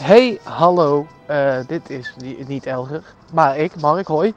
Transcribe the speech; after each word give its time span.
Hey, 0.00 0.40
hallo. 0.42 1.06
Eh, 1.26 1.58
dit 1.66 1.90
is 1.90 2.14
ni- 2.16 2.44
niet 2.46 2.66
Elger, 2.66 3.02
maar 3.32 3.56
ik, 3.58 3.80
Mark, 3.80 4.06
hoi. 4.06 4.34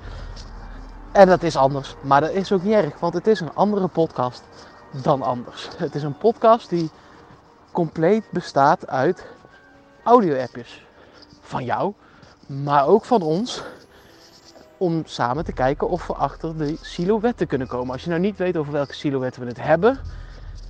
En 1.12 1.28
dat 1.28 1.44
is 1.44 1.56
anders. 1.56 1.96
Maar 2.02 2.22
dat 2.22 2.32
is 2.32 2.52
ook 2.52 2.64
niet 2.64 2.74
erg, 2.74 3.00
want 3.00 3.14
het 3.14 3.28
is 3.28 3.40
een 3.40 3.54
andere 3.56 3.88
podcast 3.88 4.44
dan 4.92 5.22
anders. 5.22 5.70
Het 5.78 5.96
is 5.96 6.04
een 6.04 6.18
podcast 6.18 6.70
die 6.70 6.90
compleet 7.72 8.24
bestaat 8.32 8.88
uit 8.88 9.26
audio-appjes. 10.04 10.86
Van 11.42 11.64
jou, 11.64 11.94
maar 12.46 12.88
ook 12.88 13.06
van 13.06 13.22
ons. 13.22 13.64
Om 14.78 15.02
samen 15.06 15.46
te 15.46 15.54
kijken 15.54 15.90
of 15.90 16.08
we 16.08 16.14
achter 16.14 16.58
de 16.58 16.78
silhouetten 16.82 17.48
kunnen 17.48 17.68
komen. 17.68 17.94
Als 17.94 18.04
je 18.04 18.10
nou 18.10 18.22
niet 18.22 18.38
weet 18.38 18.58
over 18.58 18.72
welke 18.72 18.94
silhouetten 18.94 19.42
we 19.42 19.48
het 19.48 19.62
hebben, 19.62 20.00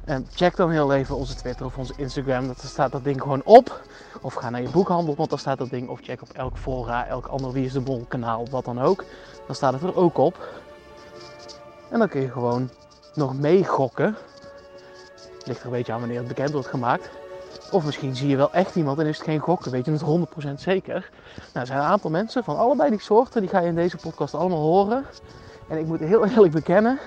eh, 0.05 0.17
check 0.34 0.55
dan 0.55 0.71
heel 0.71 0.93
even 0.93 1.16
onze 1.16 1.35
Twitter 1.35 1.66
of 1.66 1.77
onze 1.77 1.93
Instagram. 1.98 2.48
Dat 2.48 2.59
staat 2.59 2.91
dat 2.91 3.03
ding 3.03 3.21
gewoon 3.21 3.41
op. 3.44 3.81
Of 4.21 4.34
ga 4.34 4.49
naar 4.49 4.61
je 4.61 4.70
boekhandel, 4.70 5.16
want 5.16 5.30
daar 5.30 5.39
staat 5.39 5.57
dat 5.57 5.70
ding. 5.70 5.89
Of 5.89 5.99
check 6.02 6.21
op 6.21 6.30
elk 6.30 6.57
fora, 6.57 7.07
elk 7.07 7.25
ander 7.25 7.52
Wie 7.52 7.66
is 7.66 7.73
de 7.73 7.80
Mol 7.80 8.05
kanaal, 8.08 8.45
wat 8.49 8.66
dan 8.66 8.81
ook. 8.81 9.03
Dan 9.45 9.55
staat 9.55 9.73
het 9.73 9.81
er 9.81 9.95
ook 9.95 10.17
op. 10.17 10.47
En 11.89 11.99
dan 11.99 12.08
kun 12.08 12.21
je 12.21 12.31
gewoon 12.31 12.70
nog 13.13 13.38
meegokken. 13.38 14.16
Ligt 15.45 15.59
er 15.59 15.66
een 15.66 15.71
beetje 15.71 15.94
aan 15.94 15.99
wanneer 15.99 16.17
het 16.17 16.27
bekend 16.27 16.52
wordt 16.52 16.67
gemaakt. 16.67 17.09
Of 17.72 17.85
misschien 17.85 18.16
zie 18.16 18.27
je 18.27 18.35
wel 18.35 18.53
echt 18.53 18.75
iemand 18.75 18.99
en 18.99 19.05
is 19.05 19.17
het 19.17 19.25
geen 19.25 19.39
gokken, 19.39 19.72
weet 19.72 19.85
je 19.85 19.91
het 19.91 20.49
100% 20.49 20.53
zeker. 20.55 21.09
Nou, 21.35 21.59
er 21.59 21.66
zijn 21.66 21.80
een 21.80 21.85
aantal 21.85 22.09
mensen 22.09 22.44
van 22.44 22.58
allebei 22.58 22.89
die 22.89 23.02
soorten, 23.02 23.41
die 23.41 23.49
ga 23.49 23.59
je 23.59 23.67
in 23.67 23.75
deze 23.75 23.97
podcast 23.97 24.33
allemaal 24.33 24.61
horen. 24.61 25.05
En 25.67 25.77
ik 25.77 25.85
moet 25.85 25.99
heel 25.99 26.25
eerlijk 26.25 26.53
bekennen, 26.53 26.99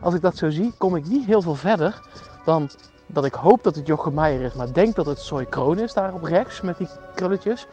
als 0.00 0.14
ik 0.14 0.20
dat 0.20 0.36
zo 0.36 0.50
zie, 0.50 0.74
kom 0.78 0.96
ik 0.96 1.06
niet 1.06 1.26
heel 1.26 1.42
veel 1.42 1.54
verder 1.54 2.00
dan 2.48 2.70
dat 3.06 3.24
ik 3.24 3.34
hoop 3.34 3.62
dat 3.62 3.74
het 3.74 3.86
Jochem 3.86 4.14
Meijer 4.14 4.40
is, 4.40 4.52
maar 4.52 4.72
denk 4.72 4.94
dat 4.94 5.06
het 5.06 5.18
Soy 5.18 5.44
Kroon 5.44 5.78
is 5.78 5.92
daar 5.92 6.14
op 6.14 6.22
rechts 6.22 6.60
met 6.60 6.78
die 6.78 6.88
krulletjes. 7.14 7.66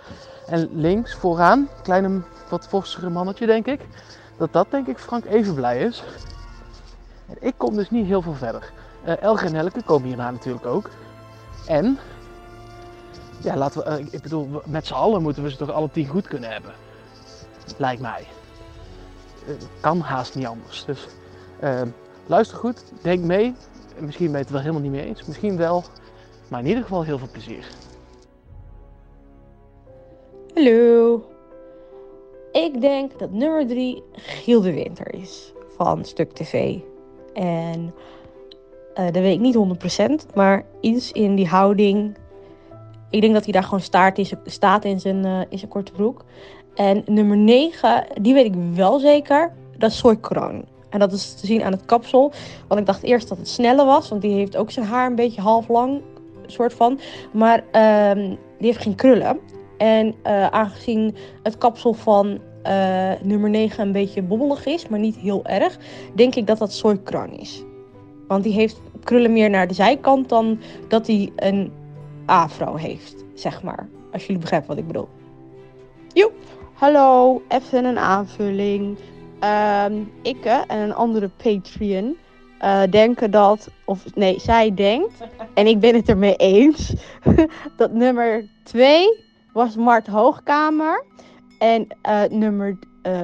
En 0.45 0.69
links 0.73 1.15
vooraan, 1.15 1.69
kleine 1.83 2.21
wat 2.49 2.67
forsere 2.67 3.09
mannetje 3.09 3.45
denk 3.45 3.65
ik, 3.65 3.81
dat 4.37 4.53
dat 4.53 4.71
denk 4.71 4.87
ik 4.87 4.97
Frank 4.97 5.25
Evenblij 5.25 5.79
is. 5.79 6.03
En 7.27 7.35
ik 7.39 7.53
kom 7.57 7.75
dus 7.75 7.89
niet 7.89 8.05
heel 8.05 8.21
veel 8.21 8.33
verder. 8.33 8.71
Eh 9.03 9.21
Elge 9.21 9.45
en 9.45 9.55
Elke 9.55 9.83
komen 9.83 10.07
hierna 10.07 10.31
natuurlijk 10.31 10.65
ook. 10.65 10.89
En, 11.67 11.99
ja 13.37 13.55
laten 13.55 13.79
we, 13.79 13.85
eh, 13.85 14.05
ik 14.13 14.21
bedoel, 14.21 14.61
met 14.65 14.87
z'n 14.87 14.93
allen 14.93 15.21
moeten 15.21 15.43
we 15.43 15.49
ze 15.49 15.57
toch 15.57 15.71
alle 15.71 15.89
tien 15.91 16.07
goed 16.07 16.27
kunnen 16.27 16.51
hebben. 16.51 16.73
Lijkt 17.77 18.01
mij. 18.01 18.27
Eh, 19.47 19.53
kan 19.79 19.99
haast 19.99 20.35
niet 20.35 20.47
anders. 20.47 20.85
Dus 20.85 21.07
luister 22.25 22.57
goed, 22.57 22.83
denk 23.01 23.23
mee. 23.23 23.55
Misschien 23.99 24.25
ben 24.25 24.35
je 24.35 24.43
het 24.43 24.49
wel 24.49 24.61
helemaal 24.61 24.81
niet 24.81 24.91
mee 24.91 25.05
eens, 25.05 25.25
misschien 25.25 25.57
wel. 25.57 25.83
Maar 26.47 26.59
in 26.59 26.67
ieder 26.67 26.83
geval 26.83 27.03
heel 27.03 27.17
veel 27.17 27.29
plezier. 27.31 27.67
Hallo. 30.53 31.23
Ik 32.51 32.81
denk 32.81 33.19
dat 33.19 33.31
nummer 33.31 33.67
3 33.67 34.03
Giel 34.11 34.61
de 34.61 34.73
Winter 34.73 35.13
is 35.13 35.53
van 35.75 36.05
Stuk 36.05 36.31
TV. 36.31 36.77
En 37.33 37.93
eh, 38.93 39.05
dat 39.05 39.13
weet 39.13 39.33
ik 39.33 39.39
niet 39.39 39.57
100%, 40.31 40.33
maar 40.33 40.65
iets 40.81 41.11
in 41.11 41.35
die 41.35 41.47
houding. 41.47 42.17
Ik 43.09 43.21
denk 43.21 43.33
dat 43.33 43.43
hij 43.43 43.53
daar 43.53 43.63
gewoon 43.63 43.81
staart 43.81 44.17
in 44.17 44.25
zijn, 44.25 44.39
staat 44.45 44.85
in 44.85 44.99
zijn, 44.99 45.25
eh, 45.25 45.41
in 45.49 45.57
zijn 45.57 45.71
korte 45.71 45.91
broek. 45.91 46.25
En 46.75 47.03
nummer 47.05 47.37
9, 47.37 48.05
die 48.21 48.33
weet 48.33 48.45
ik 48.45 48.55
wel 48.73 48.99
zeker, 48.99 49.53
dat 49.77 49.91
is 49.91 49.97
Soy 49.97 50.17
Kroon. 50.17 50.65
En 50.95 51.01
dat 51.01 51.11
is 51.11 51.33
te 51.33 51.45
zien 51.45 51.63
aan 51.63 51.71
het 51.71 51.85
kapsel. 51.85 52.31
Want 52.67 52.79
ik 52.79 52.85
dacht 52.85 53.03
eerst 53.03 53.29
dat 53.29 53.37
het 53.37 53.47
snelle 53.47 53.85
was, 53.85 54.09
want 54.09 54.21
die 54.21 54.33
heeft 54.33 54.57
ook 54.57 54.71
zijn 54.71 54.85
haar 54.85 55.07
een 55.07 55.15
beetje 55.15 55.41
half 55.41 55.67
lang, 55.67 56.01
soort 56.45 56.73
van. 56.73 56.99
Maar 57.33 57.63
ehm, 57.71 58.19
die 58.57 58.67
heeft 58.67 58.81
geen 58.81 58.95
krullen. 58.95 59.39
En 59.77 60.15
eh, 60.23 60.47
aangezien 60.47 61.15
het 61.43 61.57
kapsel 61.57 61.93
van 61.93 62.39
eh, 62.63 63.11
nummer 63.21 63.49
9 63.49 63.83
een 63.83 63.91
beetje 63.91 64.21
bobbelig 64.21 64.65
is, 64.65 64.87
maar 64.87 64.99
niet 64.99 65.15
heel 65.15 65.45
erg, 65.45 65.77
denk 66.13 66.35
ik 66.35 66.47
dat 66.47 66.57
dat 66.57 66.73
Soy 66.73 66.97
Kroon 67.03 67.31
is. 67.31 67.63
Want 68.27 68.43
die 68.43 68.53
heeft 68.53 68.81
krullen 69.03 69.33
meer 69.33 69.49
naar 69.49 69.67
de 69.67 69.73
zijkant 69.73 70.29
dan 70.29 70.59
dat 70.87 71.07
hij 71.07 71.31
een 71.35 71.71
afro 72.25 72.75
heeft, 72.75 73.15
zeg 73.33 73.63
maar. 73.63 73.87
Als 74.11 74.25
jullie 74.25 74.41
begrijpen 74.41 74.69
wat 74.69 74.77
ik 74.77 74.87
bedoel. 74.87 75.07
Joep. 76.13 76.33
Hallo, 76.73 77.41
even 77.47 77.85
een 77.85 77.99
aanvulling. 77.99 78.97
Ehm 79.39 80.03
ik 80.21 80.45
en 80.45 80.79
een 80.79 80.93
andere 80.93 81.29
Patreon 81.43 82.17
eh, 82.59 82.81
denken 82.89 83.31
dat, 83.31 83.69
of 83.85 84.15
nee, 84.15 84.39
zij 84.39 84.73
denkt, 84.73 85.13
en 85.53 85.67
ik 85.67 85.79
ben 85.79 85.95
het 85.95 86.09
ermee 86.09 86.35
eens, 86.35 86.93
dat 87.77 87.91
nummer 87.91 88.45
2 88.63 89.23
was 89.53 89.75
Mart 89.75 90.07
Hoogkamer. 90.07 91.05
En 91.59 91.87
eh, 92.01 92.23
nummer 92.29 92.77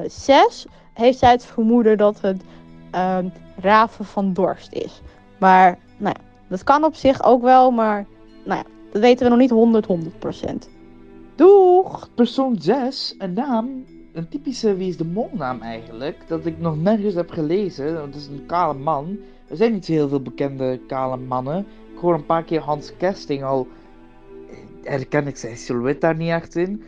6 0.06 0.66
heeft 0.94 1.18
zij 1.18 1.30
het 1.30 1.44
vermoeden 1.44 1.98
dat 1.98 2.20
het 2.20 2.42
ehm, 2.90 3.28
Raven 3.56 4.04
van 4.04 4.32
Dorst 4.32 4.72
is. 4.72 5.00
Maar 5.38 5.78
nou 5.96 6.14
ja, 6.18 6.24
dat 6.48 6.64
kan 6.64 6.84
op 6.84 6.94
zich 6.94 7.24
ook 7.24 7.42
wel, 7.42 7.70
maar 7.70 8.06
nou 8.44 8.58
ja, 8.58 8.64
dat 8.92 9.02
weten 9.02 9.24
we 9.24 9.30
nog 9.30 9.38
niet 9.38 9.50
100, 9.50 9.86
100% 9.86 10.72
Doeg! 11.34 12.08
Persoon 12.14 12.56
6, 12.60 13.14
een 13.18 13.32
naam, 13.32 13.84
een 14.12 14.28
typische 14.28 14.76
Wie 14.76 14.88
is 14.88 14.96
de 14.96 15.04
Mol 15.04 15.30
naam 15.32 15.60
eigenlijk, 15.60 16.16
dat 16.26 16.46
ik 16.46 16.58
nog 16.58 16.76
nergens 16.76 17.14
heb 17.14 17.30
gelezen. 17.30 18.02
Het 18.02 18.14
is 18.14 18.26
een 18.26 18.46
kale 18.46 18.74
man. 18.78 19.18
Er 19.48 19.56
zijn 19.56 19.72
niet 19.72 19.84
zo 19.84 19.92
heel 19.92 20.08
veel 20.08 20.22
bekende 20.22 20.80
kale 20.86 21.16
mannen. 21.16 21.66
Ik 21.94 21.98
hoor 21.98 22.14
een 22.14 22.26
paar 22.26 22.44
keer 22.44 22.60
Hans 22.60 22.96
Kesting 22.96 23.42
al. 23.42 23.68
eh, 24.50 24.56
Herken 24.82 25.26
ik 25.26 25.36
zijn 25.36 25.56
silhouet 25.56 26.00
daar 26.00 26.16
niet 26.16 26.30
echt 26.30 26.56
in. 26.56 26.82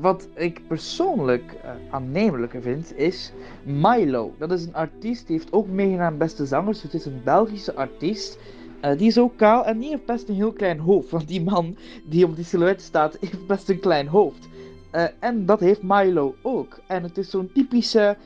Wat 0.00 0.28
ik 0.34 0.60
persoonlijk 0.66 1.52
eh, 1.62 1.70
aannemelijker 1.90 2.62
vind 2.62 2.96
is 2.96 3.32
Milo. 3.64 4.34
Dat 4.38 4.52
is 4.52 4.64
een 4.66 4.74
artiest 4.74 5.26
die 5.26 5.36
heeft 5.36 5.52
ook 5.52 5.68
meegedaan 5.68 6.06
aan 6.06 6.18
Beste 6.18 6.46
Zangers. 6.46 6.82
Het 6.82 6.94
is 6.94 7.04
een 7.04 7.20
Belgische 7.24 7.74
artiest. 7.74 8.38
Eh, 8.80 8.98
die 8.98 9.06
is 9.06 9.18
ook 9.18 9.36
kaal 9.36 9.64
en 9.64 9.78
die 9.78 9.88
heeft 9.88 10.06
best 10.06 10.28
een 10.28 10.34
heel 10.34 10.52
klein 10.52 10.78
hoofd. 10.78 11.10
Want 11.10 11.28
die 11.28 11.42
man 11.42 11.76
die 12.04 12.24
op 12.24 12.36
die 12.36 12.44
silhouet 12.44 12.80
staat, 12.82 13.16
heeft 13.20 13.46
best 13.46 13.68
een 13.68 13.80
klein 13.80 14.06
hoofd. 14.06 14.48
Eh, 14.96 15.04
en 15.18 15.46
dat 15.46 15.60
heeft 15.60 15.82
Milo 15.82 16.34
ook. 16.42 16.78
En 16.86 17.02
het 17.02 17.18
is 17.18 17.30
zo'n 17.30 17.50
typische, 17.54 18.16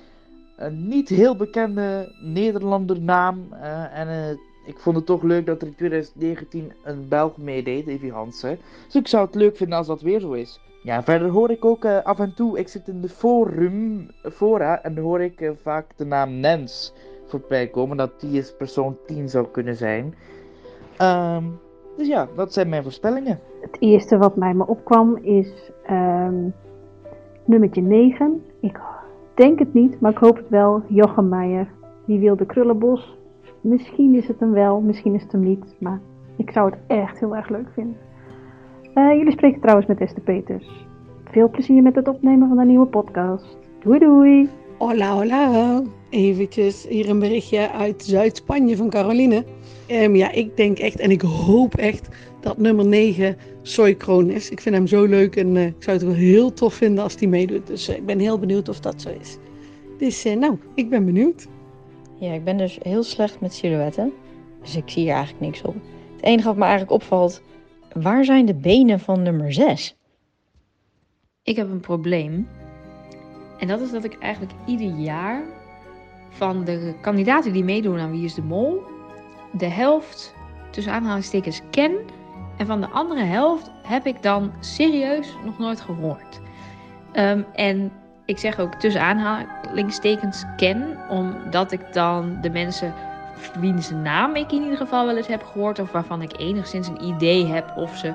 eh, 0.57 0.69
niet 0.71 1.09
heel 1.09 1.37
bekende 1.37 2.13
Nederlander 2.23 3.01
naam. 3.01 3.47
Eh, 3.53 3.99
en 3.99 4.39
ik 4.67 4.79
vond 4.79 4.97
het 4.97 5.07
toch 5.07 5.23
leuk 5.23 5.47
dat 5.47 5.63
er 5.63 5.69
in 5.69 5.75
2019 5.75 6.73
een 6.85 7.09
Belg 7.09 7.37
meedeed, 7.37 7.87
Davy 7.87 8.11
Hansen. 8.11 8.59
Dus 8.85 8.95
ik 8.95 9.09
zou 9.09 9.27
het 9.27 9.35
leuk 9.35 9.57
vinden 9.57 9.79
als 9.79 9.87
dat 9.87 10.01
weer 10.01 10.21
zo 10.21 10.33
is. 10.33 10.61
Ja, 10.83 11.03
verder 11.03 11.29
hoor 11.29 11.51
ik 11.51 11.65
ook 11.65 11.85
af 11.85 12.19
en 12.19 12.35
toe, 12.35 12.59
ik 12.59 12.69
zit 12.69 12.89
in 12.89 13.01
de 13.01 13.09
forum, 13.09 14.11
fora, 14.33 14.83
en 14.83 14.97
hoor 14.99 15.21
ik 15.21 15.53
vaak 15.63 15.87
de 15.97 16.05
naam 16.05 16.41
Nens 16.41 16.93
voorbij 17.27 17.69
komen. 17.69 17.97
Dat 17.97 18.21
die 18.21 18.37
eens 18.37 18.57
persoon 18.57 18.97
10 19.07 19.29
zou 19.29 19.47
kunnen 19.47 19.77
zijn. 19.77 20.15
Ehm, 20.97 21.45
dus 21.97 22.07
ja, 22.07 22.29
dat 22.37 22.53
zijn 22.53 22.69
mijn 22.69 22.83
voorspellingen. 22.83 23.39
Het 23.61 23.77
eerste 23.79 24.19
wat 24.19 24.37
mij 24.37 24.55
me 24.55 24.67
opkwam 24.67 25.17
is 25.17 25.73
ehm 25.83 26.49
nummertje 27.51 27.83
9. 27.83 28.43
Ik 28.61 28.81
denk 29.35 29.59
het 29.59 29.75
niet, 29.75 30.01
maar 30.01 30.11
ik 30.11 30.19
hoop 30.19 30.37
het 30.37 30.49
wel. 30.49 30.83
Jochem 30.87 31.29
Meijer. 31.29 31.69
Die 32.07 32.19
wilde 32.19 32.47
krullenbos. 32.47 33.19
Misschien 33.61 34.15
is 34.15 34.29
het 34.29 34.41
hem 34.41 34.53
wel, 34.53 34.81
misschien 34.81 35.15
is 35.15 35.23
het 35.23 35.33
hem 35.33 35.43
niet. 35.43 35.77
Maar 35.79 36.01
ik 36.37 36.51
zou 36.51 36.71
het 36.71 36.79
echt 36.87 37.21
heel 37.21 37.37
erg 37.37 37.49
leuk 37.49 37.69
vinden. 37.73 37.97
Eh, 38.95 39.13
jullie 39.13 39.33
spreken 39.33 39.61
trouwens 39.61 39.89
met 39.89 40.01
Esther 40.01 40.23
Peters. 40.23 40.87
Veel 41.25 41.51
plezier 41.51 41.83
met 41.83 41.95
het 41.95 42.09
opnemen 42.09 42.49
van 42.49 42.59
een 42.59 42.67
nieuwe 42.67 42.87
podcast. 42.87 43.59
Doei 43.79 43.99
doei! 43.99 44.51
Hola, 44.81 45.13
hola. 45.13 45.83
Eventjes 46.11 46.87
hier 46.89 47.09
een 47.09 47.19
berichtje 47.19 47.71
uit 47.71 48.05
Zuid-Spanje 48.05 48.77
van 48.77 48.91
Caroline. 48.91 49.45
Ehm, 49.87 50.15
ja, 50.15 50.31
ik 50.31 50.57
denk 50.57 50.79
echt 50.79 50.99
en 50.99 51.11
ik 51.11 51.21
hoop 51.21 51.75
echt 51.75 52.09
dat 52.41 52.59
nummer 52.59 52.87
9 52.87 53.37
Soy 53.63 53.95
Kroon 53.95 54.31
is. 54.31 54.51
Ik 54.51 54.61
vind 54.61 54.75
hem 54.75 54.87
zo 54.87 55.05
leuk 55.05 55.37
en 55.37 55.57
eh, 55.57 55.67
ik 55.67 55.75
zou 55.79 55.97
het 55.97 56.07
wel 56.07 56.15
heel 56.15 56.53
tof 56.53 56.75
vinden 56.75 57.05
als 57.05 57.15
hij 57.19 57.29
meedoet. 57.29 57.67
Dus 57.67 57.89
eh, 57.89 57.97
ik 57.97 58.07
ben 58.07 58.19
heel 58.19 58.39
benieuwd 58.39 58.69
of 58.69 58.81
dat 58.81 59.03
zo 59.03 59.09
is. 59.21 59.37
Dus 59.99 60.25
eh, 60.25 60.37
nou, 60.37 60.59
ik 60.75 60.91
ben 60.91 61.05
benieuwd. 61.05 61.47
Ja, 62.19 62.33
ik 62.33 62.45
ben 62.45 62.57
dus 62.57 62.79
heel 62.83 63.03
slecht 63.03 63.41
met 63.41 63.55
silhouetten. 63.55 64.13
Dus 64.63 64.77
ik 64.77 64.89
zie 64.91 65.03
hier 65.03 65.13
eigenlijk 65.13 65.45
niks 65.45 65.63
op. 65.63 65.75
Het 66.17 66.25
enige 66.25 66.47
wat 66.47 66.57
me 66.57 66.63
eigenlijk 66.63 66.93
opvalt, 66.93 67.43
waar 67.93 68.25
zijn 68.25 68.47
de 68.47 68.55
benen 68.55 69.01
van 69.01 69.23
nummer 69.23 69.53
6? 69.53 69.97
Ik 71.43 71.57
heb 71.57 71.71
een 71.71 71.81
probleem. 71.81 72.47
En 73.61 73.67
dat 73.69 73.81
is 73.81 73.91
dat 73.91 74.05
ik 74.05 74.19
eigenlijk 74.19 74.53
ieder 74.65 74.87
jaar 74.87 75.43
van 76.29 76.65
de 76.65 76.95
kandidaten 77.01 77.53
die 77.53 77.65
meedoen 77.65 77.99
aan 77.99 78.11
Wie 78.11 78.25
is 78.25 78.35
de 78.35 78.43
Mol, 78.43 78.83
de 79.53 79.69
helft 79.69 80.35
tussen 80.71 80.93
aanhalingstekens 80.93 81.61
ken. 81.71 81.93
En 82.57 82.67
van 82.67 82.81
de 82.81 82.89
andere 82.89 83.23
helft 83.23 83.71
heb 83.83 84.07
ik 84.07 84.23
dan 84.23 84.53
serieus 84.61 85.37
nog 85.45 85.59
nooit 85.59 85.81
gehoord. 85.81 86.41
Ehm, 87.13 87.43
en 87.55 87.93
ik 88.25 88.39
zeg 88.39 88.59
ook 88.59 88.75
tussen 88.75 89.03
aanhalingstekens 89.03 90.45
ken, 90.57 90.99
omdat 91.09 91.73
ik 91.73 91.93
dan 91.93 92.39
de 92.41 92.51
mensen 92.51 92.95
wiens 93.61 93.91
naam 93.91 94.37
ik 94.37 94.53
in 94.53 94.63
ieder 94.63 94.77
geval 94.77 95.07
wel 95.07 95.17
eens 95.17 95.27
heb 95.27 95.43
gehoord, 95.43 95.79
of 95.79 95.93
waarvan 95.93 96.23
ik 96.23 96.39
enigszins 96.39 96.89
een 96.89 97.05
idee 97.05 97.47
heb 97.47 97.73
of 97.77 97.97
ze 97.97 98.15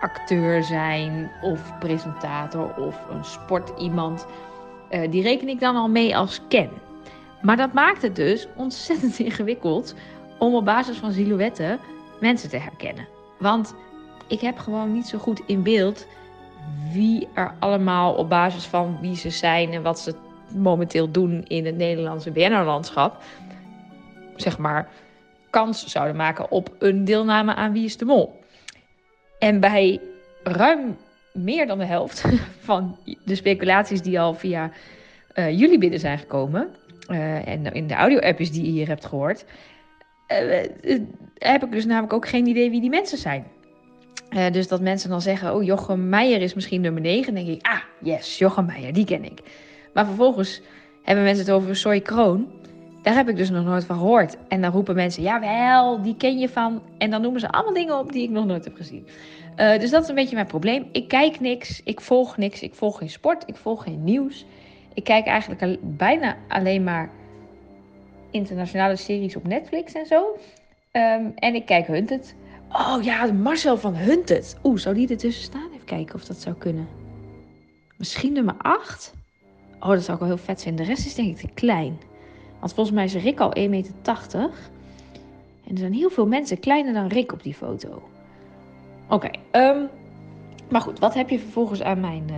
acteur 0.00 0.62
zijn 0.62 1.30
of 1.40 1.78
presentator 1.78 2.74
of 2.74 3.06
een 3.10 3.24
sport 3.24 3.72
iemand. 3.78 4.26
Eh, 4.88 5.10
die 5.10 5.22
reken 5.22 5.48
ik 5.48 5.60
dan 5.60 5.76
al 5.76 5.88
mee 5.88 6.16
als 6.16 6.40
ken. 6.48 6.70
Maar 7.42 7.56
dat 7.56 7.72
maakt 7.72 8.02
het 8.02 8.16
dus 8.16 8.48
ontzettend 8.56 9.18
ingewikkeld 9.28 9.94
om 10.38 10.54
op 10.54 10.64
basis 10.64 10.96
van 10.96 11.12
silhouetten 11.12 11.78
mensen 12.20 12.48
te 12.48 12.56
herkennen. 12.56 13.08
Want 13.38 13.74
ik 14.28 14.40
heb 14.40 14.58
gewoon 14.58 14.92
niet 14.92 15.06
zo 15.06 15.18
goed 15.18 15.42
in 15.46 15.62
beeld 15.62 16.06
wie 16.92 17.28
er 17.34 17.54
allemaal 17.58 18.14
op 18.14 18.28
basis 18.28 18.64
van 18.64 18.98
wie 19.00 19.16
ze 19.16 19.30
zijn 19.30 19.72
en 19.72 19.82
wat 19.82 19.98
ze 19.98 20.14
momenteel 20.54 21.10
doen 21.10 21.44
in 21.46 21.66
het 21.66 21.76
Nederlandse 21.76 22.30
BNR-landschap, 22.30 23.22
zeg 24.36 24.58
maar, 24.58 24.88
kans 25.50 25.86
zouden 25.86 26.16
maken 26.16 26.50
op 26.50 26.74
een 26.78 27.04
deelname 27.04 27.54
aan 27.54 27.72
Wie 27.72 27.84
is 27.84 27.96
de 27.96 28.04
Mol. 28.04 28.40
En 29.38 29.60
bij 29.60 30.00
ruim 30.42 30.96
meer 31.36 31.66
dan 31.66 31.78
de 31.78 31.84
helft 31.84 32.24
van 32.68 32.98
de 33.24 33.34
speculaties 33.34 34.02
die 34.02 34.20
al 34.20 34.34
via 34.34 34.70
uh, 35.34 35.58
jullie 35.58 35.78
binnen 35.78 36.00
zijn 36.00 36.18
gekomen, 36.18 36.68
uh, 37.10 37.48
en 37.48 37.72
in 37.72 37.86
de 37.86 37.94
audio-appjes 37.94 38.50
die 38.50 38.64
je 38.64 38.70
hier 38.70 38.86
hebt 38.86 39.04
gehoord, 39.04 39.44
uh, 40.28 40.98
heb 41.34 41.64
ik 41.64 41.72
dus 41.72 41.86
namelijk 41.86 42.12
ook 42.12 42.28
geen 42.28 42.46
idee 42.46 42.70
wie 42.70 42.80
die 42.80 42.90
mensen 42.90 43.18
zijn. 43.18 43.44
Dus 44.52 44.68
dat 44.68 44.80
mensen 44.80 45.10
dan 45.10 45.20
zeggen, 45.20 45.54
oh 45.54 45.62
Jochem 45.62 46.08
Meijer 46.08 46.40
is 46.40 46.54
misschien 46.54 46.80
nummer 46.80 47.02
9. 47.02 47.34
Dan 47.34 47.44
denk 47.44 47.56
ik, 47.56 47.66
ah 47.66 47.80
yes, 48.02 48.38
Jochem 48.38 48.66
Meijer, 48.66 48.92
die 48.92 49.04
ken 49.04 49.24
ik. 49.24 49.40
Maar 49.94 50.06
vervolgens 50.06 50.62
hebben 51.02 51.24
mensen 51.24 51.44
het 51.44 51.54
over 51.54 51.76
Soy 51.76 52.00
Kroon. 52.00 52.48
Daar 53.02 53.14
heb 53.14 53.28
ik 53.28 53.36
dus 53.36 53.50
nog 53.50 53.64
nooit 53.64 53.84
van 53.84 53.96
gehoord. 53.96 54.36
En 54.48 54.60
dan 54.60 54.72
roepen 54.72 54.94
mensen, 54.94 55.22
jawel, 55.22 56.02
die 56.02 56.16
ken 56.16 56.38
je 56.38 56.48
van. 56.48 56.82
En 56.98 57.10
dan 57.10 57.22
noemen 57.22 57.40
ze 57.40 57.50
allemaal 57.50 57.74
dingen 57.74 57.98
op 57.98 58.12
die 58.12 58.22
ik 58.22 58.30
nog 58.30 58.46
nooit 58.46 58.64
heb 58.64 58.74
gezien. 58.76 59.06
Uh, 59.56 59.78
dus 59.78 59.90
dat 59.90 60.02
is 60.02 60.08
een 60.08 60.14
beetje 60.14 60.34
mijn 60.34 60.46
probleem. 60.46 60.88
Ik 60.92 61.08
kijk 61.08 61.40
niks, 61.40 61.82
ik 61.84 62.00
volg 62.00 62.36
niks, 62.36 62.62
ik 62.62 62.74
volg 62.74 62.98
geen 62.98 63.10
sport, 63.10 63.42
ik 63.46 63.56
volg 63.56 63.82
geen 63.82 64.04
nieuws. 64.04 64.44
Ik 64.94 65.04
kijk 65.04 65.26
eigenlijk 65.26 65.78
bijna 65.82 66.36
alleen 66.48 66.84
maar 66.84 67.10
internationale 68.30 68.96
series 68.96 69.36
op 69.36 69.46
Netflix 69.46 69.92
en 69.92 70.06
zo. 70.06 70.38
Um, 70.92 71.32
en 71.34 71.54
ik 71.54 71.66
kijk 71.66 71.86
Hunted. 71.86 72.34
Oh 72.72 72.98
ja, 73.02 73.32
Marcel 73.32 73.78
van 73.78 73.94
Hunted. 73.94 74.58
Oeh, 74.64 74.78
zou 74.78 74.94
die 74.94 75.08
ertussen 75.08 75.44
staan? 75.44 75.68
Even 75.74 75.84
kijken 75.84 76.14
of 76.14 76.24
dat 76.24 76.36
zou 76.36 76.56
kunnen. 76.56 76.88
Misschien 77.96 78.32
nummer 78.32 78.54
8? 78.58 79.14
Oh, 79.80 79.88
dat 79.88 80.02
zou 80.02 80.12
ik 80.12 80.18
wel 80.18 80.34
heel 80.34 80.44
vet 80.44 80.60
zijn. 80.60 80.76
De 80.76 80.82
rest 80.82 81.06
is 81.06 81.14
denk 81.14 81.28
ik 81.28 81.36
te 81.36 81.54
klein. 81.54 81.98
Want 82.60 82.74
volgens 82.74 82.96
mij 82.96 83.04
is 83.04 83.14
Rick 83.14 83.40
al 83.40 83.56
1,80 83.58 83.68
meter. 83.68 83.92
En 85.64 85.72
er 85.72 85.78
zijn 85.78 85.92
heel 85.92 86.10
veel 86.10 86.26
mensen 86.26 86.58
kleiner 86.58 86.92
dan 86.92 87.06
Rick 87.06 87.32
op 87.32 87.42
die 87.42 87.54
foto. 87.54 88.02
Oké, 89.08 89.30
um, 89.52 89.88
maar 90.70 90.80
goed, 90.80 90.98
wat 90.98 91.14
heb 91.14 91.28
je 91.28 91.38
vervolgens 91.38 91.82
aan 91.82 92.00
mijn, 92.00 92.24
uh, 92.30 92.36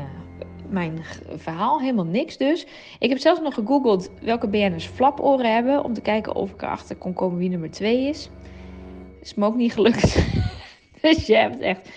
mijn 0.69 0.99
verhaal? 1.37 1.81
Helemaal 1.81 2.05
niks 2.05 2.37
dus. 2.37 2.67
Ik 2.99 3.09
heb 3.09 3.19
zelfs 3.19 3.41
nog 3.41 3.55
gegoogeld 3.55 4.11
welke 4.20 4.49
BN'ers 4.49 4.87
flaporen 4.87 5.55
hebben. 5.55 5.85
Om 5.85 5.93
te 5.93 6.00
kijken 6.00 6.35
of 6.35 6.50
ik 6.50 6.62
erachter 6.62 6.97
kon 6.97 7.12
komen 7.12 7.38
wie 7.38 7.49
nummer 7.49 7.70
2 7.70 8.09
is. 8.09 8.31
Is 9.20 9.35
me 9.35 9.47
ook 9.47 9.55
niet 9.55 9.73
gelukt. 9.73 10.26
dus 11.03 11.26
je 11.26 11.37
hebt 11.37 11.61
echt 11.61 11.91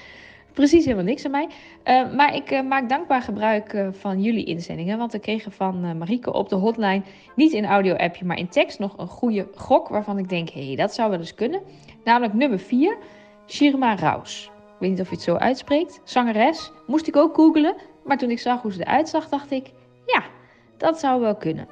precies 0.53 0.83
helemaal 0.83 1.05
niks 1.05 1.25
aan 1.25 1.31
mij. 1.31 1.47
Uh, 1.85 2.15
maar 2.15 2.35
ik 2.35 2.51
uh, 2.51 2.61
maak 2.61 2.89
dankbaar 2.89 3.21
gebruik 3.21 3.73
uh, 3.73 3.87
van 3.91 4.21
jullie 4.21 4.45
inzendingen. 4.45 4.97
Want 4.97 5.13
ik 5.13 5.21
kreeg 5.21 5.45
van 5.49 5.97
Marieke 5.97 6.33
op 6.33 6.49
de 6.49 6.55
hotline, 6.55 7.01
niet 7.35 7.51
in 7.51 7.65
audio-appje, 7.65 8.25
maar 8.25 8.37
in 8.37 8.49
tekst, 8.49 8.79
nog 8.79 8.97
een 8.97 9.07
goede 9.07 9.47
gok. 9.55 9.87
Waarvan 9.87 10.17
ik 10.17 10.29
denk, 10.29 10.49
hé, 10.49 10.65
hey, 10.65 10.75
dat 10.75 10.93
zou 10.93 11.09
wel 11.09 11.19
eens 11.19 11.35
kunnen. 11.35 11.61
Namelijk 12.03 12.33
nummer 12.33 12.59
4, 12.59 12.97
Shirma 13.47 13.95
Raus. 13.95 14.50
Weet 14.81 14.89
niet 14.89 15.01
of 15.01 15.09
je 15.09 15.15
het 15.15 15.23
zo 15.23 15.35
uitspreekt. 15.35 16.01
Zangeres. 16.03 16.71
Moest 16.87 17.07
ik 17.07 17.15
ook 17.15 17.35
googelen. 17.35 17.75
Maar 18.03 18.17
toen 18.17 18.29
ik 18.29 18.39
zag 18.39 18.61
hoe 18.61 18.73
ze 18.73 18.81
eruit 18.81 19.09
zag, 19.09 19.29
dacht 19.29 19.51
ik, 19.51 19.71
ja, 20.05 20.23
dat 20.77 20.99
zou 20.99 21.21
wel 21.21 21.35
kunnen. 21.35 21.67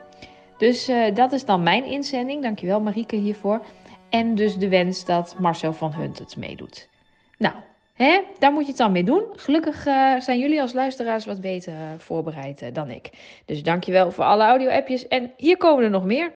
Dus 0.58 0.92
dat 1.14 1.32
is 1.32 1.46
dan 1.46 1.64
mijn 1.64 1.86
inzending. 1.86 2.44
Dankjewel 2.44 2.82
Marieke 2.82 3.16
hiervoor. 3.16 3.62
En 4.10 4.36
dus 4.36 4.58
de 4.58 4.70
wens 4.70 5.06
dat 5.06 5.36
Marcel 5.40 5.74
van 5.74 5.94
Hunt 5.94 6.20
het 6.20 6.38
meedoet. 6.38 6.90
Nou, 7.38 7.56
hè, 7.94 8.22
daar 8.40 8.52
moet 8.52 8.62
je 8.62 8.68
het 8.68 8.78
dan 8.78 8.92
mee 8.92 9.04
doen. 9.04 9.24
Gelukkig 9.36 9.88
uh, 9.88 10.20
zijn 10.20 10.40
jullie 10.40 10.62
als 10.62 10.74
luisteraars 10.74 11.26
wat 11.26 11.42
beter 11.42 11.74
uh, 11.74 11.80
voorbereid 11.98 12.76
dan 12.76 12.90
ik. 12.90 13.10
Dus 13.46 13.64
dankjewel 13.64 14.12
voor 14.12 14.24
alle 14.24 14.44
audio-appjes. 14.44 15.08
En 15.08 15.32
hier 15.38 15.58
komen 15.58 15.84
er 15.84 15.90
nog 15.90 16.06
meer. 16.06 16.32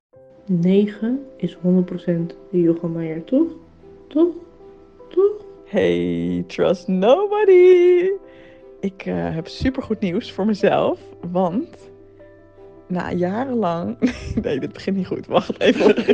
9 0.45 1.25
is 1.37 1.57
100% 1.57 1.59
Jochem 2.51 2.91
Meijer, 2.91 3.23
toch? 3.23 3.47
Toch? 4.07 4.33
Toch? 5.09 5.42
Hey, 5.73 6.43
trust 6.47 6.87
nobody! 6.87 8.09
Ik 8.79 9.01
heb 9.05 9.47
supergoed 9.47 9.99
nieuws 9.99 10.31
voor 10.31 10.45
mezelf, 10.45 10.99
want 11.31 11.91
na 12.87 13.11
jarenlang. 13.11 13.97
Nee, 14.41 14.59
dit 14.59 14.73
begint 14.73 14.97
niet 14.97 15.07
goed. 15.07 15.27
Wacht 15.27 15.59
even. 15.59 15.95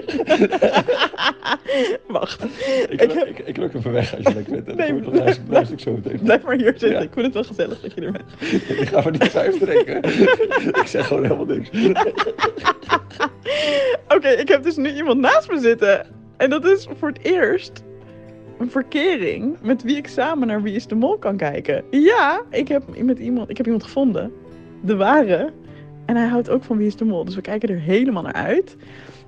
Wacht. 2.08 2.44
Ik, 2.44 3.02
ik, 3.02 3.12
heb... 3.12 3.28
ik, 3.28 3.40
ik 3.40 3.58
luk 3.58 3.74
even 3.74 3.92
weg 3.92 4.16
als 4.16 4.24
je 4.24 4.34
lekker 4.34 4.64
bent. 4.64 4.78
Nee, 4.78 4.94
blijf, 4.94 5.12
blijf, 5.12 5.46
blijf 5.46 5.70
ik 5.70 5.80
zo 5.80 5.92
meteen. 5.92 6.20
Blijf 6.24 6.44
maar 6.44 6.56
hier 6.56 6.66
zitten. 6.66 6.92
Ja. 6.92 7.00
Ik 7.00 7.14
vind 7.14 7.26
het 7.26 7.34
wel 7.34 7.44
gezellig 7.44 7.82
dat 7.82 7.94
je 7.94 8.02
er 8.02 8.12
bent. 8.12 8.32
ik 8.82 8.88
ga 8.88 9.02
maar 9.02 9.12
niet 9.12 9.30
vijf 9.30 9.58
trekken. 9.58 10.04
ik 10.82 10.88
zeg 10.88 11.08
gewoon 11.08 11.24
helemaal 11.24 11.46
niks. 11.46 11.70
Oké, 11.70 12.02
okay, 14.16 14.34
ik 14.34 14.48
heb 14.48 14.64
dus 14.64 14.76
nu 14.76 14.96
iemand 14.96 15.20
naast 15.20 15.52
me 15.52 15.60
zitten. 15.60 16.06
En 16.38 16.50
dat 16.50 16.66
is 16.66 16.88
voor 16.98 17.08
het 17.08 17.24
eerst 17.24 17.84
een 18.60 18.72
verkering 18.72 19.58
met 19.62 19.84
wie 19.84 19.96
ik 19.96 20.08
samen 20.08 20.48
naar 20.48 20.62
Wie 20.62 20.76
is 20.76 20.88
de 20.88 20.96
Mol 20.96 21.18
kan 21.18 21.38
kijken. 21.38 21.84
Ja, 21.90 22.44
ik 22.50 22.68
heb, 22.68 23.04
met 23.04 23.20
iemand, 23.20 23.50
ik 23.50 23.58
heb 23.58 23.66
iemand 23.66 23.84
gevonden. 23.84 24.32
De 24.84 24.96
ware. 24.96 25.54
En 26.06 26.16
hij 26.16 26.28
houdt 26.28 26.50
ook 26.50 26.64
van 26.64 26.78
Wie 26.78 26.88
is 26.88 26.96
de 26.96 27.06
Mol. 27.06 27.26
Dus 27.26 27.36
we 27.36 27.42
kijken 27.42 27.70
er 27.70 27.80
helemaal 27.80 28.24
naar 28.24 28.34
uit. 28.34 28.76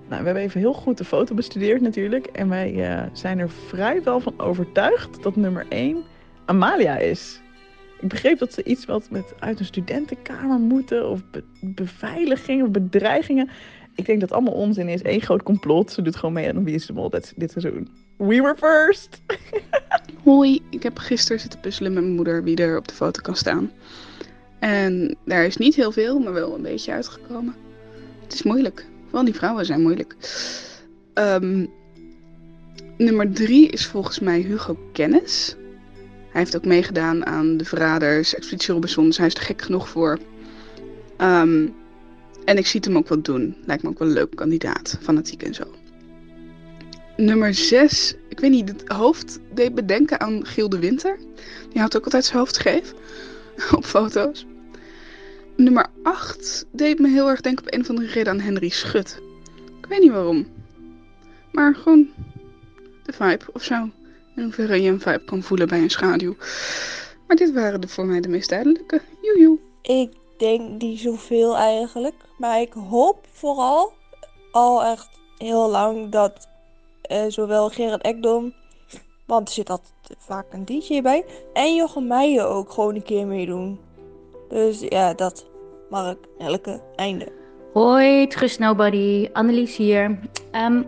Nou, 0.09 0.19
we 0.19 0.25
hebben 0.25 0.43
even 0.43 0.59
heel 0.59 0.73
goed 0.73 0.97
de 0.97 1.03
foto 1.03 1.35
bestudeerd 1.35 1.81
natuurlijk. 1.81 2.25
En 2.25 2.49
wij 2.49 2.73
uh, 2.73 3.03
zijn 3.13 3.39
er 3.39 3.49
vrijwel 3.49 4.19
van 4.19 4.33
overtuigd 4.39 5.23
dat 5.23 5.35
nummer 5.35 5.65
1 5.69 6.03
Amalia 6.45 6.97
is. 6.97 7.41
Ik 8.01 8.07
begreep 8.07 8.39
dat 8.39 8.53
ze 8.53 8.63
iets 8.63 8.85
wat 8.85 9.09
met 9.09 9.33
uit 9.39 9.59
een 9.59 9.65
studentenkamer 9.65 10.59
moeten. 10.59 11.09
Of 11.09 11.21
be 11.31 11.43
beveiliging 11.61 12.63
of 12.63 12.71
bedreigingen. 12.71 13.49
Ik 13.95 14.05
denk 14.05 14.19
dat 14.19 14.31
allemaal 14.31 14.53
onzin 14.53 14.87
is. 14.87 15.03
Eén 15.03 15.21
groot 15.21 15.43
complot. 15.43 15.91
Ze 15.91 16.01
doet 16.01 16.15
gewoon 16.15 16.33
mee 16.33 16.49
aan 16.49 16.63
Wie 16.63 16.75
is 16.75 16.85
de 16.85 16.93
Mol 16.93 17.09
dit 17.09 17.51
seizoen. 17.51 17.87
We 18.17 18.41
were 18.41 18.55
first! 18.57 19.21
Hoi, 20.23 20.61
ik 20.69 20.83
heb 20.83 20.97
gisteren 20.97 21.39
zitten 21.39 21.59
puzzelen 21.59 21.93
met 21.93 22.03
mijn 22.03 22.15
moeder 22.15 22.43
wie 22.43 22.55
er 22.55 22.77
op 22.77 22.87
de 22.87 22.93
foto 22.93 23.21
kan 23.21 23.35
staan. 23.35 23.71
En 24.59 25.17
daar 25.25 25.45
is 25.45 25.57
niet 25.57 25.75
heel 25.75 25.91
veel, 25.91 26.19
maar 26.19 26.33
wel 26.33 26.55
een 26.55 26.61
beetje 26.61 26.91
uitgekomen. 26.91 27.55
Het 28.23 28.33
is 28.33 28.43
moeilijk. 28.43 28.85
Vooral 29.03 29.25
die 29.25 29.33
vrouwen 29.33 29.65
zijn 29.65 29.81
moeilijk. 29.81 30.15
Um, 31.13 31.69
nummer 32.97 33.31
drie 33.31 33.69
is 33.69 33.85
volgens 33.85 34.19
mij 34.19 34.39
Hugo 34.39 34.77
Kennis. 34.93 35.55
Hij 36.31 36.41
heeft 36.41 36.55
ook 36.55 36.65
meegedaan 36.65 37.25
aan 37.25 37.57
De 37.57 37.65
Verraders, 37.65 38.35
Expeditie 38.35 38.73
Robinson. 38.73 39.05
Dus 39.05 39.17
hij 39.17 39.27
is 39.27 39.33
er 39.33 39.41
gek 39.41 39.61
genoeg 39.61 39.89
voor. 39.89 40.19
Um, 41.17 41.73
en 42.45 42.57
ik 42.57 42.67
zie 42.67 42.79
het 42.79 42.89
hem 42.89 42.97
ook 42.97 43.07
wel 43.07 43.21
doen. 43.21 43.55
Lijkt 43.65 43.83
me 43.83 43.89
ook 43.89 43.99
wel 43.99 44.07
een 44.07 44.13
leuke 44.13 44.35
kandidaat. 44.35 44.97
Fanatiek 45.01 45.43
en 45.43 45.53
zo. 45.53 45.63
Nummer 47.21 47.53
6. 47.53 48.15
Ik 48.29 48.39
weet 48.39 48.51
niet, 48.51 48.69
het 48.69 48.87
hoofd 48.87 49.39
deed 49.53 49.75
bedenken 49.75 50.19
aan 50.19 50.45
Giel 50.45 50.69
de 50.69 50.79
Winter. 50.79 51.17
Die 51.69 51.79
houdt 51.79 51.97
ook 51.97 52.03
altijd 52.03 52.25
zijn 52.25 52.37
hoofd 52.37 52.55
scheef. 52.55 52.93
Op 53.77 53.85
foto's. 53.85 54.45
Nummer 55.55 55.87
8 56.03 56.65
deed 56.71 56.99
me 56.99 57.09
heel 57.09 57.29
erg 57.29 57.41
denken 57.41 57.65
op 57.65 57.73
een 57.73 57.81
of 57.81 57.89
andere 57.89 58.07
reden 58.07 58.33
aan 58.33 58.39
Henry 58.39 58.69
Schut. 58.69 59.21
Ik 59.79 59.85
weet 59.85 59.99
niet 59.99 60.11
waarom. 60.11 60.47
Maar 61.51 61.75
gewoon 61.75 62.07
de 63.03 63.13
vibe 63.13 63.45
of 63.53 63.63
zo. 63.63 63.89
In 64.35 64.43
hoeverre 64.43 64.81
je 64.81 64.89
een 64.89 65.01
vibe 65.01 65.25
kan 65.25 65.43
voelen 65.43 65.67
bij 65.67 65.81
een 65.81 65.89
schaduw. 65.89 66.35
Maar 67.27 67.35
dit 67.35 67.53
waren 67.53 67.81
de, 67.81 67.87
voor 67.87 68.05
mij 68.05 68.21
de 68.21 68.29
meest 68.29 68.49
duidelijke. 68.49 69.01
Joejoe. 69.21 69.57
Ik 69.81 70.11
denk 70.37 70.81
niet 70.81 70.99
zoveel 70.99 71.57
eigenlijk. 71.57 72.15
Maar 72.37 72.61
ik 72.61 72.73
hoop 72.73 73.27
vooral 73.31 73.93
al 74.51 74.83
echt 74.83 75.09
heel 75.37 75.69
lang 75.69 76.11
dat 76.11 76.49
zowel 77.27 77.69
Gerard 77.69 78.01
Ekdom, 78.01 78.53
want 79.25 79.47
er 79.47 79.53
zit 79.53 79.69
altijd 79.69 79.93
vaak 80.17 80.45
een 80.53 80.65
DJ 80.65 81.01
bij, 81.01 81.25
en 81.53 81.75
Jochem 81.75 82.07
Meijer 82.07 82.45
ook 82.45 82.71
gewoon 82.71 82.95
een 82.95 83.03
keer 83.03 83.27
meedoen. 83.27 83.79
Dus 84.49 84.79
ja, 84.79 85.13
dat. 85.13 85.49
Mark, 85.89 86.17
elke 86.37 86.81
einde. 86.95 87.31
Hoi, 87.73 88.27
Trust 88.27 88.59
Nobody. 88.59 89.29
Annelies 89.33 89.77
hier. 89.77 90.19
Um, 90.51 90.87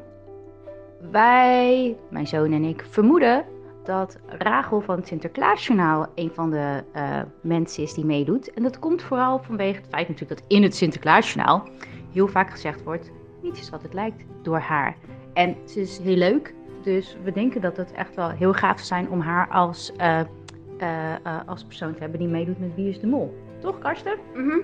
wij, 1.12 1.98
mijn 2.10 2.28
zoon 2.28 2.52
en 2.52 2.64
ik, 2.64 2.86
vermoeden 2.90 3.46
dat 3.84 4.18
Rachel 4.26 4.82
van 4.82 4.96
het 4.96 5.08
Sinterklaasjournaal 5.08 6.08
een 6.16 6.32
van 6.34 6.50
de 6.50 6.84
uh, 6.96 7.22
mensen 7.42 7.84
is 7.84 7.94
die 7.94 8.06
meedoet. 8.06 8.54
En 8.54 8.64
dat 8.64 8.80
komt 8.80 9.02
vooral 9.02 9.40
vanwege 9.40 9.78
het 9.78 9.90
feit 9.90 10.08
natuurlijk 10.08 10.40
dat 10.40 10.50
in 10.50 10.64
het 10.64 10.76
Sinterklaasjournaal 10.76 11.68
heel 12.12 12.28
vaak 12.28 12.50
gezegd 12.50 12.84
wordt, 12.84 13.12
niets 13.42 13.60
is 13.60 13.70
wat 13.70 13.82
het 13.82 13.94
lijkt, 13.94 14.24
door 14.42 14.60
haar. 14.60 14.96
En 15.34 15.56
ze 15.66 15.82
is 15.82 15.98
heel 15.98 16.16
leuk, 16.16 16.54
dus 16.82 17.18
we 17.24 17.32
denken 17.32 17.62
dat 17.62 17.78
het 17.78 17.92
echt 17.92 18.16
wel 18.16 18.30
heel 18.30 18.54
gaaf 18.54 18.80
zou 18.80 18.86
zijn 18.86 19.10
om 19.10 19.20
haar 19.20 19.48
als 19.48 19.94
uh, 19.98 20.20
eh, 20.20 21.14
eh, 21.24 21.40
als 21.46 21.64
persoon 21.64 21.94
te 21.94 22.00
hebben 22.00 22.20
die 22.20 22.28
meedoet 22.28 22.60
met 22.60 22.76
Wie 22.76 22.90
is 22.90 23.00
de 23.00 23.08
Mol. 23.08 23.38
Toch, 23.60 23.80
Karsten? 23.80 24.18
Mhm. 24.34 24.58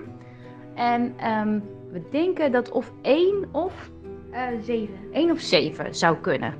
En 0.74 1.14
ehm, 1.16 1.58
we 1.92 2.02
denken 2.10 2.52
dat 2.52 2.70
of 2.70 2.92
één 3.02 3.44
of 3.52 3.90
Eh, 4.30 4.46
zeven. 4.62 4.94
één 5.12 5.30
of 5.30 5.40
zeven 5.40 5.94
zou 5.94 6.16
kunnen. 6.16 6.54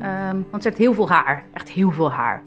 Ehm, 0.00 0.40
want 0.50 0.62
ze 0.62 0.68
heeft 0.68 0.80
heel 0.80 0.94
veel 0.94 1.08
haar. 1.08 1.44
Echt 1.52 1.68
heel 1.68 1.90
veel 1.90 2.10
haar. 2.12 2.42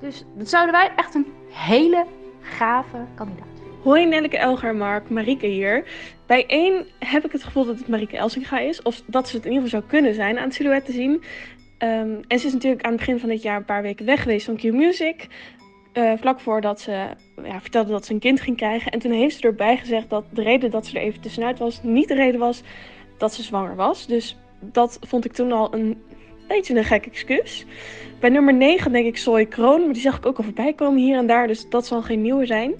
Dus 0.00 0.24
dat 0.36 0.48
zouden 0.48 0.72
wij 0.74 0.90
echt 0.96 1.14
een 1.14 1.26
hele 1.50 2.04
gave 2.40 2.96
kandidaat. 3.14 3.46
Hoi 3.88 4.06
Nelleke 4.06 4.36
Elger, 4.36 4.74
Mark, 4.74 5.10
Marieke 5.10 5.46
hier. 5.46 5.84
Bij 6.26 6.46
één 6.46 6.86
heb 6.98 7.24
ik 7.24 7.32
het 7.32 7.44
gevoel 7.44 7.64
dat 7.64 7.78
het 7.78 7.88
Marieke 7.88 8.16
Elsinga 8.16 8.58
is. 8.58 8.82
Of 8.82 9.02
dat 9.06 9.28
ze 9.28 9.36
het 9.36 9.44
in 9.44 9.52
ieder 9.52 9.64
geval 9.64 9.80
zou 9.80 9.90
kunnen 9.92 10.14
zijn 10.14 10.38
aan 10.38 10.44
het 10.44 10.54
silhouet 10.54 10.84
te 10.84 10.92
zien. 10.92 11.22
Ehm, 11.78 12.16
en 12.28 12.38
ze 12.38 12.46
is 12.46 12.52
natuurlijk 12.52 12.82
aan 12.82 12.90
het 12.90 13.00
begin 13.00 13.18
van 13.18 13.28
dit 13.28 13.42
jaar 13.42 13.56
een 13.56 13.64
paar 13.64 13.82
weken 13.82 14.06
weg 14.06 14.22
geweest 14.22 14.46
van 14.46 14.56
Q-Music. 14.56 15.26
Eh, 15.92 16.12
vlak 16.20 16.40
voordat 16.40 16.80
ze 16.80 17.06
ja, 17.44 17.60
vertelde 17.60 17.90
dat 17.90 18.06
ze 18.06 18.12
een 18.12 18.18
kind 18.18 18.40
ging 18.40 18.56
krijgen. 18.56 18.92
En 18.92 18.98
toen 18.98 19.12
heeft 19.12 19.36
ze 19.36 19.42
erbij 19.46 19.76
gezegd 19.76 20.10
dat 20.10 20.24
de 20.32 20.42
reden 20.42 20.70
dat 20.70 20.86
ze 20.86 20.98
er 20.98 21.04
even 21.04 21.20
tussenuit 21.20 21.58
was... 21.58 21.82
niet 21.82 22.08
de 22.08 22.14
reden 22.14 22.40
was 22.40 22.62
dat 23.18 23.34
ze 23.34 23.42
zwanger 23.42 23.76
was. 23.76 24.06
Dus 24.06 24.36
dat 24.60 24.98
vond 25.00 25.24
ik 25.24 25.32
toen 25.32 25.52
al 25.52 25.74
een 25.74 26.02
beetje 26.48 26.76
een 26.76 26.84
gek 26.84 27.06
excuus. 27.06 27.66
Bij 28.20 28.30
nummer 28.30 28.54
9 28.54 28.92
denk 28.92 29.06
ik 29.06 29.18
Zoe 29.18 29.46
Kroon. 29.46 29.84
Maar 29.84 29.92
die 29.92 30.02
zag 30.02 30.16
ik 30.16 30.26
ook 30.26 30.38
al 30.38 30.44
voorbij 30.44 30.72
komen 30.72 31.02
hier 31.02 31.16
en 31.16 31.26
daar. 31.26 31.46
Dus 31.46 31.68
dat 31.68 31.86
zal 31.86 32.02
geen 32.02 32.22
nieuwe 32.22 32.46
zijn. 32.46 32.74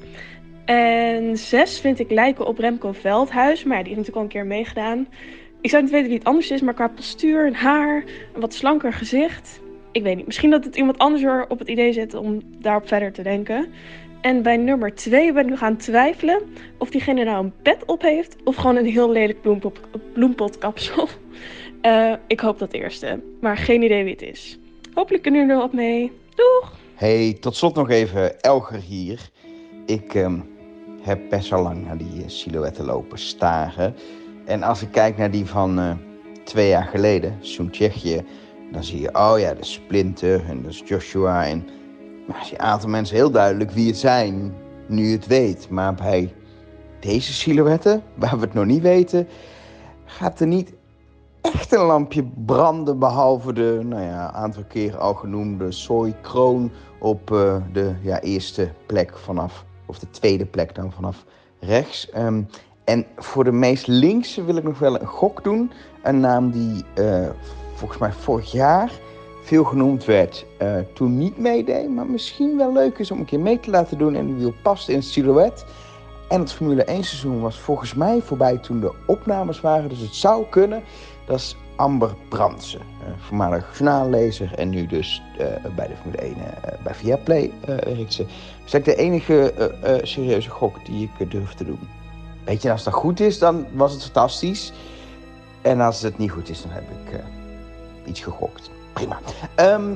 En 0.68 1.36
6 1.36 1.80
vind 1.80 1.98
ik 1.98 2.10
lijken 2.10 2.46
op 2.46 2.58
Remco 2.58 2.92
Veldhuis. 2.92 3.64
Maar 3.64 3.84
die 3.84 3.94
heeft 3.94 3.96
natuurlijk 3.96 4.16
al 4.16 4.22
een 4.22 4.28
keer 4.28 4.46
meegedaan. 4.46 5.08
Ik 5.60 5.70
zou 5.70 5.82
niet 5.82 5.92
weten 5.92 6.08
wie 6.08 6.18
het 6.18 6.26
anders 6.26 6.50
is, 6.50 6.60
maar 6.60 6.74
qua 6.74 6.88
postuur 6.88 7.46
en 7.46 7.54
haar, 7.54 8.04
een 8.34 8.40
wat 8.40 8.54
slanker 8.54 8.92
gezicht. 8.92 9.60
Ik 9.92 10.02
weet 10.02 10.16
niet. 10.16 10.26
Misschien 10.26 10.50
dat 10.50 10.64
het 10.64 10.76
iemand 10.76 10.98
anders 10.98 11.22
er 11.22 11.46
op 11.48 11.58
het 11.58 11.68
idee 11.68 11.92
zit 11.92 12.14
om 12.14 12.40
daarop 12.58 12.88
verder 12.88 13.12
te 13.12 13.22
denken. 13.22 13.66
En 14.20 14.42
bij 14.42 14.56
nummer 14.56 14.94
2 14.94 15.32
ben 15.32 15.42
ik 15.42 15.50
nu 15.50 15.56
gaan 15.56 15.76
twijfelen 15.76 16.42
of 16.78 16.90
diegene 16.90 17.24
nou 17.24 17.44
een 17.44 17.52
pet 17.62 17.84
op 17.84 18.02
heeft 18.02 18.36
of 18.44 18.56
gewoon 18.56 18.76
een 18.76 18.86
heel 18.86 19.10
lelijk 19.10 19.40
bloempot, 19.40 19.80
bloempotkapsel. 20.12 21.08
Eh, 21.80 22.12
ik 22.26 22.40
hoop 22.40 22.58
dat 22.58 22.72
eerste, 22.72 23.20
maar 23.40 23.56
geen 23.56 23.82
idee 23.82 24.04
wie 24.04 24.12
het 24.12 24.22
is. 24.22 24.58
Hopelijk 24.94 25.22
kunnen 25.22 25.40
jullie 25.40 25.54
er 25.56 25.62
wat 25.62 25.72
mee. 25.72 26.12
Doeg! 26.34 26.78
Hey, 26.94 27.36
tot 27.40 27.56
slot 27.56 27.74
nog 27.74 27.90
even 27.90 28.40
Elger 28.40 28.80
hier. 28.80 29.30
Ik 29.86 30.14
ehm, 30.14 30.40
heb 31.08 31.28
best 31.28 31.50
wel 31.50 31.62
lang 31.62 31.84
naar 31.84 31.96
die 31.96 32.22
eh, 32.22 32.28
silhouetten 32.28 32.84
lopen 32.84 33.18
staren. 33.18 33.94
En 34.44 34.62
als 34.62 34.82
ik 34.82 34.90
kijk 34.90 35.16
naar 35.16 35.30
die 35.30 35.46
van 35.46 35.78
eh, 35.78 35.90
twee 36.44 36.68
jaar 36.68 36.84
geleden, 36.84 37.36
Soen 37.40 37.70
Tsjechië, 37.70 38.24
dan 38.72 38.84
zie 38.84 39.00
je, 39.00 39.14
oh 39.14 39.38
ja, 39.38 39.54
de 39.54 39.64
Splinter 39.64 40.44
en 40.48 40.62
dat 40.62 40.70
is 40.70 40.82
Joshua. 40.84 41.46
En 41.46 41.66
maar 42.26 42.46
je 42.50 42.54
een 42.54 42.66
aantal 42.66 42.88
mensen 42.88 43.16
heel 43.16 43.30
duidelijk 43.30 43.70
wie 43.70 43.86
het 43.86 43.96
zijn, 43.96 44.54
nu 44.86 45.12
het 45.12 45.26
weet. 45.26 45.68
Maar 45.70 45.94
bij 45.94 46.34
deze 47.00 47.32
silhouetten, 47.32 48.02
waar 48.14 48.38
we 48.38 48.44
het 48.44 48.54
nog 48.54 48.64
niet 48.64 48.82
weten, 48.82 49.28
gaat 50.04 50.40
er 50.40 50.46
niet 50.46 50.72
echt 51.40 51.72
een 51.72 51.84
lampje 51.84 52.24
branden. 52.44 52.98
Behalve 52.98 53.52
de, 53.52 53.80
nou 53.84 54.02
ja, 54.02 54.32
aantal 54.32 54.64
keer 54.68 54.96
al 54.96 55.14
genoemde 55.14 55.72
Soy 55.72 56.14
Kroon 56.20 56.70
op 56.98 57.32
eh, 57.32 57.56
de 57.72 57.94
ja, 58.02 58.20
eerste 58.20 58.72
plek 58.86 59.18
vanaf, 59.18 59.64
of 59.88 59.98
de 59.98 60.10
tweede 60.10 60.46
plek 60.46 60.74
dan 60.74 60.92
vanaf 60.92 61.24
rechts. 61.60 62.10
Ehm, 62.10 62.42
en 62.84 63.06
voor 63.16 63.44
de 63.44 63.52
meest 63.52 63.86
linkse 63.86 64.44
wil 64.44 64.56
ik 64.56 64.64
nog 64.64 64.78
wel 64.78 65.00
een 65.00 65.06
gok 65.06 65.44
doen. 65.44 65.72
Een 66.02 66.20
naam 66.20 66.50
die 66.50 66.84
eh, 66.94 67.28
volgens 67.74 67.98
mij 67.98 68.12
vorig 68.12 68.52
jaar 68.52 68.90
veel 69.42 69.64
genoemd 69.64 70.04
werd, 70.04 70.46
eh, 70.58 70.78
toen 70.94 71.18
niet 71.18 71.38
meedeed. 71.38 71.88
Maar 71.88 72.06
misschien 72.06 72.56
wel 72.56 72.72
leuk 72.72 72.98
is 72.98 73.10
om 73.10 73.18
een 73.18 73.24
keer 73.24 73.40
mee 73.40 73.60
te 73.60 73.70
laten 73.70 73.98
doen 73.98 74.14
en 74.14 74.26
die 74.26 74.34
wil 74.34 74.54
past 74.62 74.88
in 74.88 74.96
het 74.96 75.04
silhouet. 75.04 75.64
En 76.28 76.40
het 76.40 76.52
Formule 76.52 76.90
1 76.90 77.04
seizoen 77.04 77.40
was 77.40 77.58
volgens 77.58 77.94
mij 77.94 78.20
voorbij 78.22 78.56
toen 78.56 78.80
de 78.80 78.92
opnames 79.06 79.60
waren. 79.60 79.88
Dus 79.88 80.00
het 80.00 80.14
zou 80.14 80.44
kunnen. 80.50 80.82
Dat 81.26 81.38
is 81.38 81.56
Amber 81.78 82.14
Brandsen, 82.28 82.80
eh, 82.80 83.06
voormalig 83.18 83.78
journaallezer 83.78 84.54
en 84.54 84.68
nu 84.68 84.86
dus 84.86 85.22
eh, 85.38 85.46
bij 85.76 85.86
de 85.86 85.94
Formule 85.96 86.22
1 86.22 86.34
eh, 86.34 86.72
bij 86.82 86.94
Viaplay 86.94 87.52
eh, 87.60 87.94
werkt 87.94 88.12
ze. 88.12 88.26
Dat 88.64 88.74
is 88.74 88.84
de 88.84 88.94
enige 88.94 89.52
serieuze 90.02 90.50
gok 90.50 90.84
die 90.84 91.10
ik 91.18 91.30
durf 91.30 91.54
te 91.54 91.64
doen. 91.64 91.88
Weet 92.44 92.62
je, 92.62 92.70
als 92.70 92.84
dat 92.84 92.92
goed 92.92 93.20
is, 93.20 93.38
dan 93.38 93.66
was 93.72 93.92
het 93.92 94.02
fantastisch. 94.02 94.72
En 95.62 95.80
als 95.80 96.02
het 96.02 96.18
niet 96.18 96.30
goed 96.30 96.48
is, 96.48 96.62
dan 96.62 96.70
heb 96.70 96.82
ik 96.82 97.20
iets 98.04 98.20
gegokt. 98.20 98.70
Prima. 98.92 99.18
Ehm, 99.54 99.94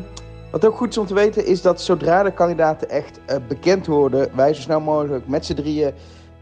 wat 0.51 0.67
ook 0.67 0.77
goed 0.77 0.89
is 0.89 0.99
om 0.99 1.07
te 1.07 1.15
weten, 1.15 1.47
is 1.47 1.63
dat 1.63 1.81
zodra 1.81 2.23
de 2.23 2.33
kandidaten 2.33 2.91
echt 2.91 3.21
bekend 3.49 3.87
worden, 3.87 4.37
wij 4.37 4.55
zo 4.55 4.61
snel 4.61 4.81
mogelijk 4.81 5.27
met 5.27 5.47
z'n 5.47 5.55
drieën 5.55 5.93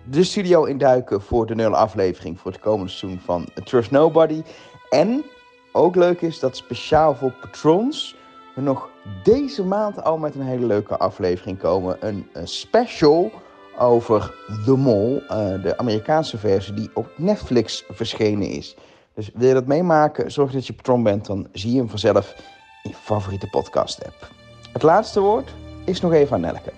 de 0.04 0.24
studio 0.24 0.64
induiken 0.64 1.22
voor 1.22 1.46
de 1.46 1.54
nul 1.54 1.76
aflevering 1.76 2.40
voor 2.40 2.50
het 2.50 2.60
komende 2.60 2.92
seizoen 2.92 3.20
van 3.24 3.48
Trust 3.64 3.90
Nobody. 3.90 4.42
En 4.90 5.24
ook 5.72 5.94
leuk 5.94 6.20
is 6.20 6.38
dat 6.38 6.56
speciaal 6.56 7.14
voor 7.14 7.32
patrons 7.40 8.16
we 8.54 8.60
nog 8.60 8.88
deze 9.22 9.64
maand 9.64 10.02
al 10.02 10.18
met 10.18 10.34
een 10.34 10.46
hele 10.46 10.66
leuke 10.66 10.98
aflevering 10.98 11.58
komen. 11.58 11.96
Een, 12.00 12.26
special 12.44 13.30
over 13.78 14.34
The 14.64 14.76
Mol, 14.76 15.22
eh, 15.28 15.62
de 15.62 15.78
Amerikaanse 15.78 16.38
versie 16.38 16.74
die 16.74 16.90
op 16.94 17.10
Netflix 17.16 17.84
verschenen 17.88 18.48
is. 18.48 18.76
Dus 19.14 19.30
wil 19.34 19.48
je 19.48 19.54
dat 19.54 19.66
meemaken, 19.66 20.30
zorg 20.30 20.52
dat 20.52 20.66
je 20.66 20.72
patron 20.72 21.02
bent, 21.02 21.26
dan 21.26 21.48
zie 21.52 21.72
je 21.72 21.78
hem 21.78 21.88
vanzelf 21.88 22.34
in 22.82 22.90
je 22.90 22.96
favoriete 22.96 23.48
podcast 23.50 24.04
app. 24.04 24.30
Het 24.72 24.82
laatste 24.82 25.20
woord 25.20 25.54
is 25.84 26.00
nog 26.00 26.12
even 26.12 26.34
aan 26.34 26.40
Nelke. 26.40 26.72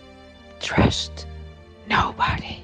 Trust 0.59 1.27
nobody. 1.87 2.62